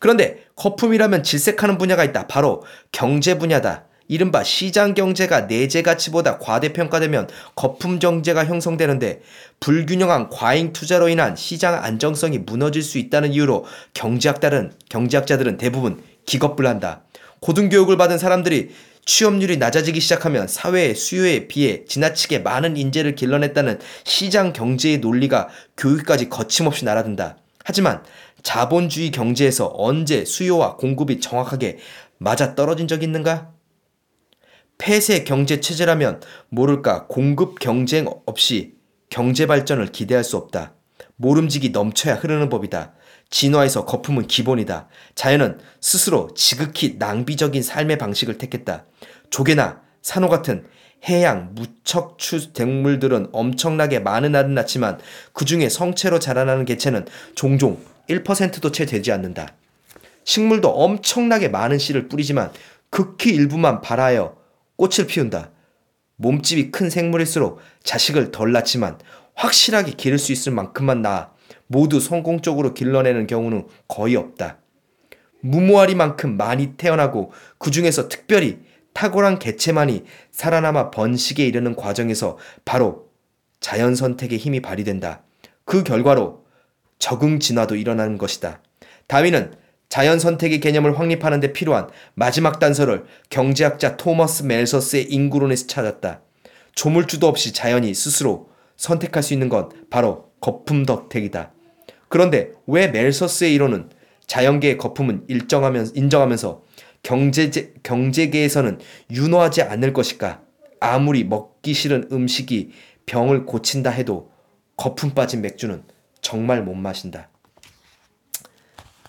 그런데 0.03 0.43
거품이라면 0.57 1.23
질색하는 1.23 1.77
분야가 1.77 2.03
있다. 2.03 2.27
바로 2.27 2.65
경제 2.91 3.37
분야다. 3.37 3.85
이른바 4.09 4.43
시장 4.43 4.95
경제가 4.95 5.45
내재 5.45 5.81
가치보다 5.81 6.39
과대평가되면 6.39 7.29
거품 7.55 7.99
경제가 7.99 8.43
형성되는데 8.43 9.21
불균형한 9.61 10.29
과잉 10.29 10.73
투자로 10.73 11.07
인한 11.07 11.37
시장 11.37 11.81
안정성이 11.81 12.39
무너질 12.39 12.83
수 12.83 12.97
있다는 12.97 13.31
이유로 13.31 13.63
경제학자들은 13.93 14.73
경제학자들은 14.89 15.55
대부분 15.55 16.03
기겁불한다. 16.25 17.03
고등교육을 17.39 17.95
받은 17.95 18.17
사람들이 18.17 18.71
취업률이 19.05 19.55
낮아지기 19.55 20.01
시작하면 20.01 20.49
사회의 20.49 20.95
수요에 20.95 21.47
비해 21.47 21.85
지나치게 21.85 22.39
많은 22.39 22.75
인재를 22.75 23.15
길러냈다는 23.15 23.79
시장 24.03 24.51
경제의 24.51 24.97
논리가 24.97 25.47
교육까지 25.77 26.27
거침없이 26.27 26.83
날아든다. 26.83 27.37
하지만 27.63 28.03
자본주의 28.43 29.09
경제에서 29.11 29.73
언제 29.75 30.25
수요와 30.25 30.75
공급이 30.75 31.19
정확하게 31.19 31.79
맞아 32.17 32.55
떨어진 32.55 32.87
적이 32.87 33.05
있는가? 33.05 33.51
폐쇄 34.77 35.23
경제 35.23 35.61
체제라면 35.61 36.21
모를까 36.49 37.07
공급 37.07 37.59
경쟁 37.59 38.05
없이 38.25 38.75
경제 39.09 39.47
발전을 39.47 39.87
기대할 39.87 40.23
수 40.23 40.37
없다. 40.37 40.73
모름지기 41.15 41.69
넘쳐야 41.69 42.15
흐르는 42.15 42.49
법이다. 42.49 42.93
진화에서 43.29 43.85
거품은 43.85 44.27
기본이다. 44.27 44.89
자연은 45.15 45.59
스스로 45.79 46.33
지극히 46.35 46.97
낭비적인 46.99 47.63
삶의 47.63 47.97
방식을 47.97 48.37
택했다. 48.37 48.85
조개나 49.29 49.81
산호 50.01 50.27
같은 50.29 50.65
해양 51.07 51.53
무척추 51.53 52.53
댕물들은 52.53 53.29
엄청나게 53.31 53.99
많은 53.99 54.35
알을 54.35 54.53
낳지만 54.53 54.99
그 55.33 55.45
중에 55.45 55.69
성체로 55.69 56.19
자라나는 56.19 56.65
개체는 56.65 57.05
종종 57.35 57.79
1%도 58.09 58.71
채 58.71 58.85
되지 58.85 59.11
않는다. 59.11 59.55
식물도 60.23 60.69
엄청나게 60.69 61.49
많은 61.49 61.77
씨를 61.77 62.07
뿌리지만 62.07 62.51
극히 62.89 63.31
일부만 63.31 63.81
발하여 63.81 64.37
꽃을 64.75 65.07
피운다. 65.07 65.51
몸집이 66.17 66.71
큰 66.71 66.89
생물일수록 66.89 67.59
자식을 67.83 68.31
덜 68.31 68.51
낳지만 68.51 68.97
확실하게 69.35 69.93
기를 69.93 70.17
수 70.19 70.31
있을 70.31 70.51
만큼만 70.51 71.01
낳아 71.01 71.31
모두 71.67 71.99
성공적으로 71.99 72.73
길러내는 72.73 73.27
경우는 73.27 73.67
거의 73.87 74.15
없다. 74.15 74.59
무모하리만큼 75.41 76.37
많이 76.37 76.75
태어나고 76.77 77.31
그 77.57 77.71
중에서 77.71 78.07
특별히 78.07 78.59
탁월한 78.93 79.39
개체만이 79.39 80.03
살아남아 80.31 80.91
번식에 80.91 81.45
이르는 81.45 81.75
과정에서 81.75 82.37
바로 82.63 83.09
자연 83.59 83.95
선택의 83.95 84.37
힘이 84.37 84.61
발휘된다. 84.61 85.23
그 85.65 85.83
결과로 85.83 86.42
적응 87.03 87.39
진화도 87.39 87.75
일어나는 87.75 88.17
것이다. 88.17 88.61
다윈은 89.07 89.55
자연 89.89 90.19
선택의 90.19 90.61
개념을 90.61 90.97
확립하는 90.97 91.41
데 91.41 91.51
필요한 91.51 91.89
마지막 92.13 92.59
단서를 92.59 93.03
경제학자 93.29 93.97
토머스 93.97 94.43
멜서스의 94.43 95.11
인구론에서 95.11 95.67
찾았다. 95.67 96.21
조물주도 96.75 97.27
없이 97.27 97.51
자연이 97.51 97.93
스스로 97.93 98.47
선택할 98.77 99.21
수 99.21 99.33
있는 99.33 99.49
건 99.49 99.67
바로 99.89 100.29
거품 100.39 100.85
덕택이다. 100.85 101.51
그런데 102.07 102.51
왜 102.67 102.87
멜서스의 102.87 103.53
이론은 103.53 103.89
자연계의 104.25 104.77
거품은 104.77 105.25
일정하면, 105.27 105.89
인정하면서 105.93 106.63
경제, 107.03 107.73
경제계에서는 107.83 108.79
윤호하지 109.11 109.63
않을 109.63 109.91
것일까? 109.91 110.41
아무리 110.79 111.25
먹기 111.25 111.73
싫은 111.73 112.07
음식이 112.13 112.71
병을 113.07 113.45
고친다 113.45 113.89
해도 113.89 114.31
거품 114.77 115.13
빠진 115.13 115.41
맥주는 115.41 115.83
정말 116.23 116.63
못 116.63 116.73
마신다. 116.73 117.29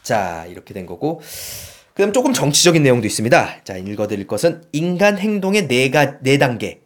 자, 0.03 0.45
이렇게 0.47 0.75
된 0.75 0.85
거고. 0.85 1.23
그 1.95 2.03
다음 2.03 2.13
조금 2.13 2.35
정치적인 2.35 2.83
내용도 2.83 3.07
있습니다. 3.07 3.65
자, 3.65 3.77
읽어드릴 3.79 4.27
것은 4.27 4.65
인간 4.73 5.17
행동의 5.17 5.69
네, 5.69 5.91
가, 5.91 6.19
네 6.21 6.37
단계. 6.37 6.81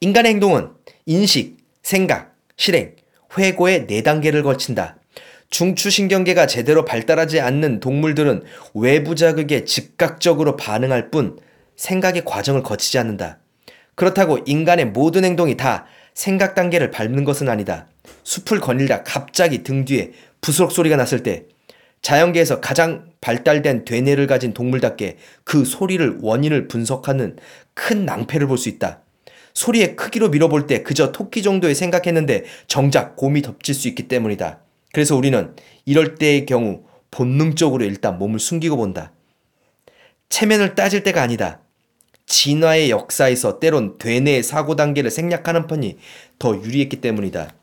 인간의 0.00 0.32
행동은 0.32 0.72
인식, 1.06 1.56
생각, 1.82 2.34
실행, 2.56 2.96
회고의 3.38 3.86
네 3.86 4.02
단계를 4.02 4.42
걸친다. 4.42 4.98
중추신경계가 5.50 6.46
제대로 6.46 6.84
발달하지 6.84 7.40
않는 7.40 7.78
동물들은 7.78 8.42
외부 8.74 9.14
자극에 9.14 9.64
즉각적으로 9.64 10.56
반응할 10.56 11.10
뿐 11.10 11.38
생각의 11.76 12.24
과정을 12.24 12.64
거치지 12.64 12.98
않는다. 12.98 13.38
그렇다고 13.94 14.38
인간의 14.44 14.86
모든 14.86 15.24
행동이 15.24 15.56
다 15.56 15.86
생각 16.14 16.54
단계를 16.54 16.90
밟는 16.90 17.24
것은 17.24 17.48
아니다. 17.48 17.86
숲을 18.22 18.60
거닐다 18.60 19.02
갑자기 19.02 19.62
등 19.62 19.84
뒤에 19.84 20.12
부스럭 20.40 20.72
소리가 20.72 20.96
났을 20.96 21.22
때 21.22 21.44
자연계에서 22.02 22.60
가장 22.60 23.06
발달된 23.20 23.84
되뇌를 23.84 24.26
가진 24.26 24.52
동물답게 24.52 25.16
그 25.42 25.64
소리를 25.64 26.18
원인을 26.20 26.68
분석하는 26.68 27.36
큰 27.74 28.04
낭패를 28.04 28.46
볼 28.46 28.58
수 28.58 28.68
있다. 28.68 29.00
소리의 29.54 29.96
크기로 29.96 30.30
밀어볼 30.30 30.66
때 30.66 30.82
그저 30.82 31.12
토끼 31.12 31.42
정도에 31.42 31.74
생각했는데 31.74 32.44
정작 32.66 33.16
곰이 33.16 33.40
덮칠 33.40 33.74
수 33.74 33.88
있기 33.88 34.08
때문이다. 34.08 34.58
그래서 34.92 35.16
우리는 35.16 35.54
이럴 35.86 36.16
때의 36.16 36.44
경우 36.44 36.82
본능적으로 37.10 37.84
일단 37.84 38.18
몸을 38.18 38.40
숨기고 38.40 38.76
본다. 38.76 39.12
체면을 40.28 40.74
따질 40.74 41.04
때가 41.04 41.22
아니다. 41.22 41.60
진화의 42.26 42.90
역사에서 42.90 43.58
때론 43.58 43.98
되뇌의 43.98 44.42
사고 44.42 44.76
단계를 44.76 45.10
생략하는 45.10 45.66
편이 45.66 45.98
더 46.38 46.56
유리했기 46.56 47.00
때문이다. 47.00 47.54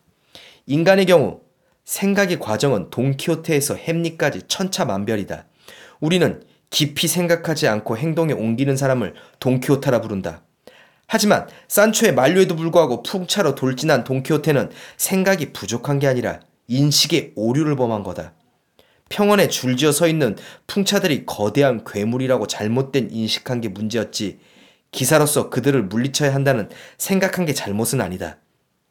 인간의 0.68 1.06
경우 1.06 1.42
생각의 1.84 2.40
과정은 2.40 2.90
돈키호테에서 2.90 3.76
햄리까지 3.76 4.44
천차만별이다. 4.48 5.46
우리는 6.00 6.44
깊이 6.70 7.08
생각하지 7.08 7.68
않고 7.68 7.98
행동에 7.98 8.34
옮기는 8.34 8.78
사람을 8.78 9.14
돈키호테라 9.40 10.02
부른다. 10.02 10.44
하지만 11.08 11.48
산초의 11.68 12.14
만류에도 12.14 12.56
불구하고 12.56 13.04
풍차로 13.04 13.56
돌진한 13.56 14.06
돈키호테는 14.06 14.70
생각이 14.96 15.52
부족한 15.52 16.00
게 16.00 16.08
아니라 16.08 16.40
인식의 16.68 17.34
오류를 17.36 17.76
범한 17.76 18.04
거다. 18.04 18.34
평원에 19.10 19.50
줄지어 19.50 19.92
서 19.92 20.08
있는 20.08 20.38
풍차들이 20.68 21.26
거대한 21.26 21.84
괴물이라고 21.84 22.48
잘못된 22.48 23.10
인식한 23.12 23.60
게 23.60 23.68
문제였지 23.68 24.40
기사로서 24.92 25.50
그들을 25.50 25.84
물리쳐야 25.84 26.34
한다는 26.34 26.70
생각한 26.98 27.46
게 27.46 27.54
잘못은 27.54 28.02
아니다. 28.02 28.38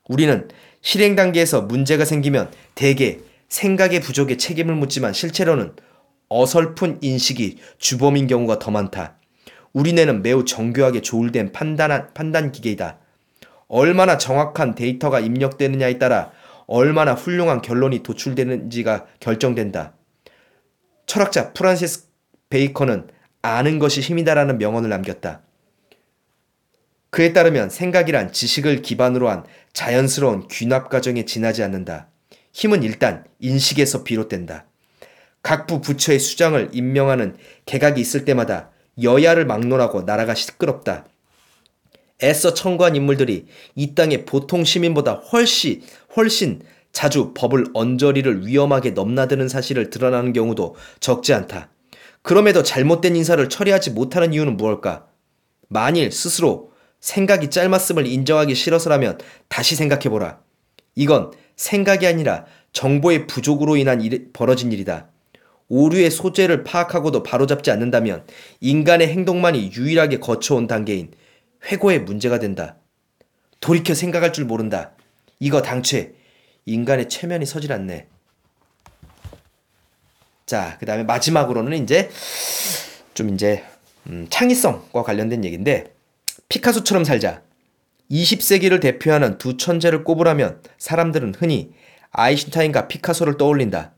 우리는 0.08 0.48
실행 0.80 1.14
단계에서 1.14 1.62
문제가 1.62 2.04
생기면 2.04 2.50
대개 2.74 3.20
생각의 3.48 4.00
부족에 4.00 4.36
책임을 4.36 4.74
묻지만 4.74 5.12
실제로는 5.12 5.74
어설픈 6.28 6.98
인식이 7.00 7.58
주범인 7.78 8.26
경우가 8.26 8.58
더 8.58 8.70
많다. 8.70 9.16
우리 9.72 9.92
뇌는 9.92 10.22
매우 10.22 10.44
정교하게 10.44 11.00
조울된 11.02 11.52
판단, 11.52 12.12
판단 12.14 12.50
기계이다. 12.50 12.98
얼마나 13.68 14.18
정확한 14.18 14.74
데이터가 14.74 15.20
입력되느냐에 15.20 15.98
따라 15.98 16.32
얼마나 16.66 17.14
훌륭한 17.14 17.62
결론이 17.62 18.02
도출되는지가 18.02 19.06
결정된다. 19.20 19.94
철학자 21.06 21.52
프란시스 21.52 22.08
베이컨은 22.48 23.08
아는 23.42 23.78
것이 23.78 24.00
힘이다라는 24.00 24.58
명언을 24.58 24.88
남겼다. 24.88 25.42
그에 27.10 27.32
따르면 27.32 27.70
생각이란 27.70 28.32
지식을 28.32 28.82
기반으로 28.82 29.28
한 29.28 29.44
자연스러운 29.72 30.46
귀납 30.48 30.88
과정에 30.88 31.24
지나지 31.24 31.62
않는다. 31.62 32.08
힘은 32.52 32.82
일단 32.82 33.24
인식에서 33.40 34.04
비롯된다. 34.04 34.66
각부 35.42 35.80
부처의 35.80 36.18
수장을 36.18 36.70
임명하는 36.72 37.36
개각이 37.66 38.00
있을 38.00 38.24
때마다 38.24 38.70
여야를 39.02 39.46
막론하고 39.46 40.02
나라가 40.02 40.34
시끄럽다. 40.34 41.06
애써 42.22 42.52
청구한 42.52 42.96
인물들이 42.96 43.46
이 43.74 43.94
땅의 43.94 44.26
보통 44.26 44.64
시민보다 44.64 45.14
훨씬 45.14 45.82
훨씬 46.16 46.60
자주 46.92 47.32
법을 47.34 47.66
언저리를 47.72 48.46
위험하게 48.46 48.90
넘나드는 48.90 49.48
사실을 49.48 49.90
드러나는 49.90 50.32
경우도 50.32 50.76
적지 50.98 51.32
않다. 51.32 51.70
그럼에도 52.22 52.62
잘못된 52.62 53.16
인사를 53.16 53.48
처리하지 53.48 53.92
못하는 53.92 54.34
이유는 54.34 54.56
무엇일까? 54.56 55.06
만일 55.68 56.12
스스로 56.12 56.69
생각이 57.00 57.50
짧았음을 57.50 58.06
인정하기 58.06 58.54
싫어서라면 58.54 59.18
다시 59.48 59.74
생각해보라. 59.74 60.40
이건 60.94 61.32
생각이 61.56 62.06
아니라 62.06 62.46
정보의 62.72 63.26
부족으로 63.26 63.76
인한 63.76 64.00
일, 64.00 64.30
벌어진 64.32 64.70
일이다. 64.72 65.08
오류의 65.68 66.10
소재를 66.10 66.64
파악하고도 66.64 67.22
바로잡지 67.22 67.70
않는다면 67.70 68.26
인간의 68.60 69.08
행동만이 69.08 69.72
유일하게 69.72 70.18
거쳐온 70.18 70.66
단계인 70.66 71.12
회고의 71.66 72.00
문제가 72.00 72.38
된다. 72.38 72.76
돌이켜 73.60 73.94
생각할 73.94 74.32
줄 74.32 74.46
모른다. 74.46 74.92
이거 75.38 75.62
당최 75.62 76.14
인간의 76.66 77.08
체면이 77.08 77.46
서질 77.46 77.72
않네. 77.72 78.08
자, 80.46 80.76
그 80.80 80.86
다음에 80.86 81.04
마지막으로는 81.04 81.82
이제 81.82 82.10
좀 83.14 83.32
이제 83.32 83.64
음, 84.08 84.26
창의성과 84.28 85.02
관련된 85.02 85.44
얘기인데 85.44 85.92
피카소처럼 86.50 87.04
살자. 87.04 87.42
20세기를 88.10 88.80
대표하는 88.80 89.38
두 89.38 89.56
천재를 89.56 90.02
꼽으라면 90.02 90.60
사람들은 90.78 91.36
흔히 91.38 91.70
아인슈타인과 92.10 92.88
피카소를 92.88 93.38
떠올린다. 93.38 93.94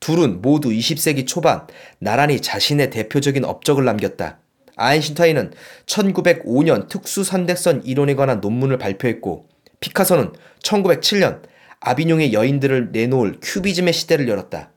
둘은 0.00 0.40
모두 0.40 0.70
20세기 0.70 1.26
초반 1.26 1.66
나란히 1.98 2.40
자신의 2.40 2.88
대표적인 2.88 3.44
업적을 3.44 3.84
남겼다. 3.84 4.38
아인슈타인은 4.76 5.52
1905년 5.84 6.88
특수선대선 6.88 7.84
이론에 7.84 8.14
관한 8.14 8.40
논문을 8.40 8.78
발표했고 8.78 9.46
피카소는 9.80 10.32
1907년 10.62 11.42
아비뇽의 11.80 12.32
여인들을 12.32 12.92
내놓을 12.92 13.38
큐비즘의 13.42 13.92
시대를 13.92 14.28
열었다. 14.28 14.70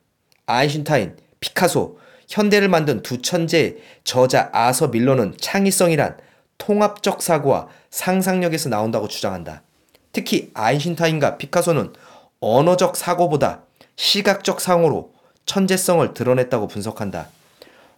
아인슈타인, 0.47 1.15
피카소, 1.39 1.97
현대를 2.27 2.67
만든 2.67 3.01
두 3.01 3.21
천재의 3.21 3.77
저자 4.03 4.49
아서 4.51 4.89
밀러는 4.89 5.35
창의성이란 5.39 6.17
통합적 6.59 7.23
사고와 7.23 7.67
상상력에서 7.89 8.69
나온다고 8.69 9.07
주장한다. 9.07 9.63
특히 10.11 10.51
아인슈타인과 10.53 11.37
피카소는 11.37 11.93
언어적 12.39 12.95
사고보다 12.95 13.63
시각적 13.95 14.61
상으로 14.61 15.13
천재성을 15.45 16.13
드러냈다고 16.13 16.67
분석한다. 16.67 17.27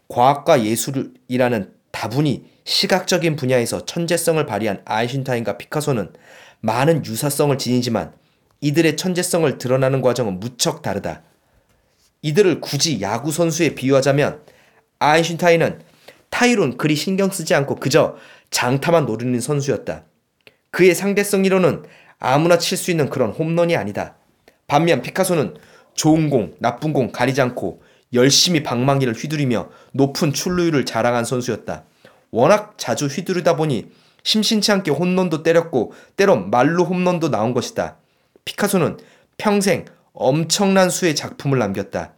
과학과 0.08 0.63
예술이라는 0.63 1.74
다분히 1.91 2.45
시각적인 2.63 3.36
분야에서 3.36 3.86
천재성을 3.86 4.43
발휘한 4.45 4.82
아인슈타인과 4.86 5.58
피카소는 5.58 6.13
많은 6.62 7.06
유사성을 7.06 7.58
지니지만 7.58 8.13
이들의 8.62 8.95
천재성을 8.95 9.58
드러나는 9.58 10.02
과정은 10.02 10.39
무척 10.39 10.82
다르다. 10.82 11.24
이들을 12.21 12.62
굳이 12.62 13.02
야구 13.02 13.32
선수에 13.32 13.74
비유하자면 13.76 14.41
아인슈타인은 15.00 15.82
타이론 16.30 16.78
그리 16.78 16.95
신경 16.95 17.30
쓰지 17.30 17.54
않고 17.56 17.76
그저 17.76 18.15
장타만 18.52 19.06
노리는 19.06 19.40
선수였다. 19.40 20.04
그의 20.70 20.94
상대성 20.94 21.46
이론은 21.46 21.84
아무나 22.20 22.58
칠 22.58 22.78
수 22.78 22.92
있는 22.92 23.10
그런 23.10 23.32
홈런이 23.32 23.76
아니다. 23.76 24.16
반면 24.68 25.02
피카소는 25.02 25.56
좋은 25.96 26.30
공, 26.30 26.54
나쁜 26.60 26.94
공 26.94 27.12
가리지 27.12 27.42
않고 27.42 27.82
열심히 28.14 28.62
방망이를 28.64 29.14
휘두르며 29.14 29.70
높은 29.94 30.32
출루율을 30.32 30.86
자랑한 30.86 31.26
선수였다. 31.26 31.84
워낙 32.30 32.76
자주 32.78 33.08
휘두르다 33.08 33.56
보니 33.56 33.90
심심치 34.24 34.72
않게 34.72 34.92
홈런도 34.92 35.44
때렸고 35.44 35.94
때론 36.16 36.52
말로 36.52 36.84
홈런도 36.84 37.30
나온 37.32 37.54
것이다. 37.54 37.98
피카소는 38.46 38.98
평생 39.38 39.86
엄청난 40.14 40.90
수의 40.90 41.16
작품을 41.16 41.58
남겼다. 41.58 42.14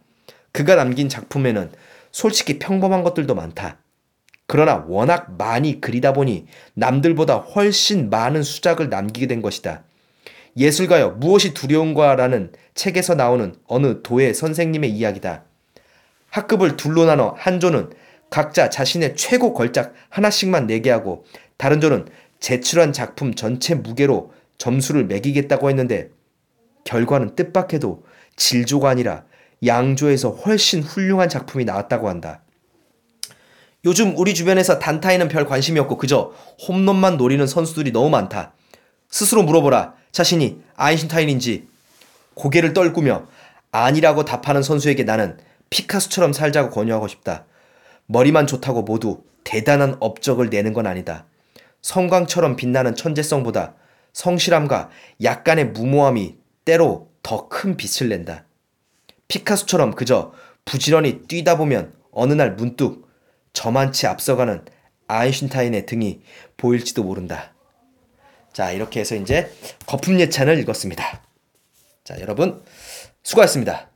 그가 0.52 0.74
남긴 0.74 1.08
작품에는 1.08 1.72
솔직히 2.12 2.58
평범한 2.58 3.02
것들도 3.02 3.34
많다. 3.34 3.78
그러나 4.46 4.84
워낙 4.88 5.36
많이 5.38 5.80
그리다 5.80 6.12
보니 6.12 6.46
남들보다 6.74 7.36
훨씬 7.36 8.10
많은 8.10 8.42
수작을 8.42 8.88
남기게 8.90 9.26
된 9.26 9.42
것이다. 9.42 9.84
예술가여 10.56 11.12
무엇이 11.12 11.54
두려운가라는 11.54 12.52
책에서 12.74 13.14
나오는 13.14 13.54
어느 13.66 14.02
도의 14.02 14.34
선생님의 14.34 14.90
이야기다. 14.90 15.44
학급을 16.30 16.76
둘로 16.76 17.04
나눠 17.04 17.34
한 17.36 17.60
조는 17.60 17.90
각자 18.30 18.68
자신의 18.68 19.16
최고 19.16 19.54
걸작 19.54 19.94
하나씩만 20.10 20.66
내게 20.66 20.90
하고 20.90 21.24
다른 21.56 21.80
조는 21.80 22.06
제출한 22.40 22.92
작품 22.92 23.34
전체 23.34 23.74
무게로 23.74 24.32
점수를 24.58 25.06
매기겠다고 25.06 25.70
했는데 25.70 26.10
결과는 26.84 27.34
뜻밖에도 27.36 28.04
질조가 28.36 28.90
아니라 28.90 29.24
양조에서 29.64 30.30
훨씬 30.30 30.82
훌륭한 30.82 31.28
작품이 31.28 31.64
나왔다고 31.64 32.08
한다. 32.08 32.43
요즘 33.84 34.14
우리 34.16 34.34
주변에서 34.34 34.78
단타에는 34.78 35.28
별 35.28 35.46
관심이 35.46 35.78
없고 35.80 35.98
그저 35.98 36.32
홈런만 36.66 37.16
노리는 37.16 37.46
선수들이 37.46 37.92
너무 37.92 38.08
많다. 38.10 38.52
스스로 39.10 39.42
물어보라. 39.42 39.94
자신이 40.10 40.62
아인슈타인인지 40.76 41.68
고개를 42.34 42.72
떨구며 42.72 43.26
아니라고 43.72 44.24
답하는 44.24 44.62
선수에게 44.62 45.04
나는 45.04 45.38
피카소처럼 45.70 46.32
살자고 46.32 46.70
권유하고 46.70 47.08
싶다. 47.08 47.44
머리만 48.06 48.46
좋다고 48.46 48.82
모두 48.82 49.22
대단한 49.44 49.96
업적을 50.00 50.48
내는 50.48 50.72
건 50.72 50.86
아니다. 50.86 51.26
성광처럼 51.82 52.56
빛나는 52.56 52.94
천재성보다 52.94 53.74
성실함과 54.12 54.90
약간의 55.22 55.70
무모함이 55.70 56.36
때로 56.64 57.10
더 57.22 57.48
큰 57.48 57.76
빛을 57.76 58.08
낸다. 58.08 58.44
피카소처럼 59.28 59.94
그저 59.94 60.32
부지런히 60.64 61.22
뛰다 61.22 61.56
보면 61.56 61.92
어느 62.12 62.32
날 62.32 62.54
문득 62.54 63.03
저만치 63.54 64.06
앞서가는 64.06 64.66
아인슈타인의 65.08 65.86
등이 65.86 66.20
보일지도 66.58 67.02
모른다. 67.02 67.54
자, 68.52 68.70
이렇게 68.70 69.00
해서 69.00 69.14
이제 69.14 69.50
거품 69.86 70.20
예찬을 70.20 70.58
읽었습니다. 70.60 71.22
자, 72.04 72.20
여러분 72.20 72.62
수고하셨습니다. 73.22 73.88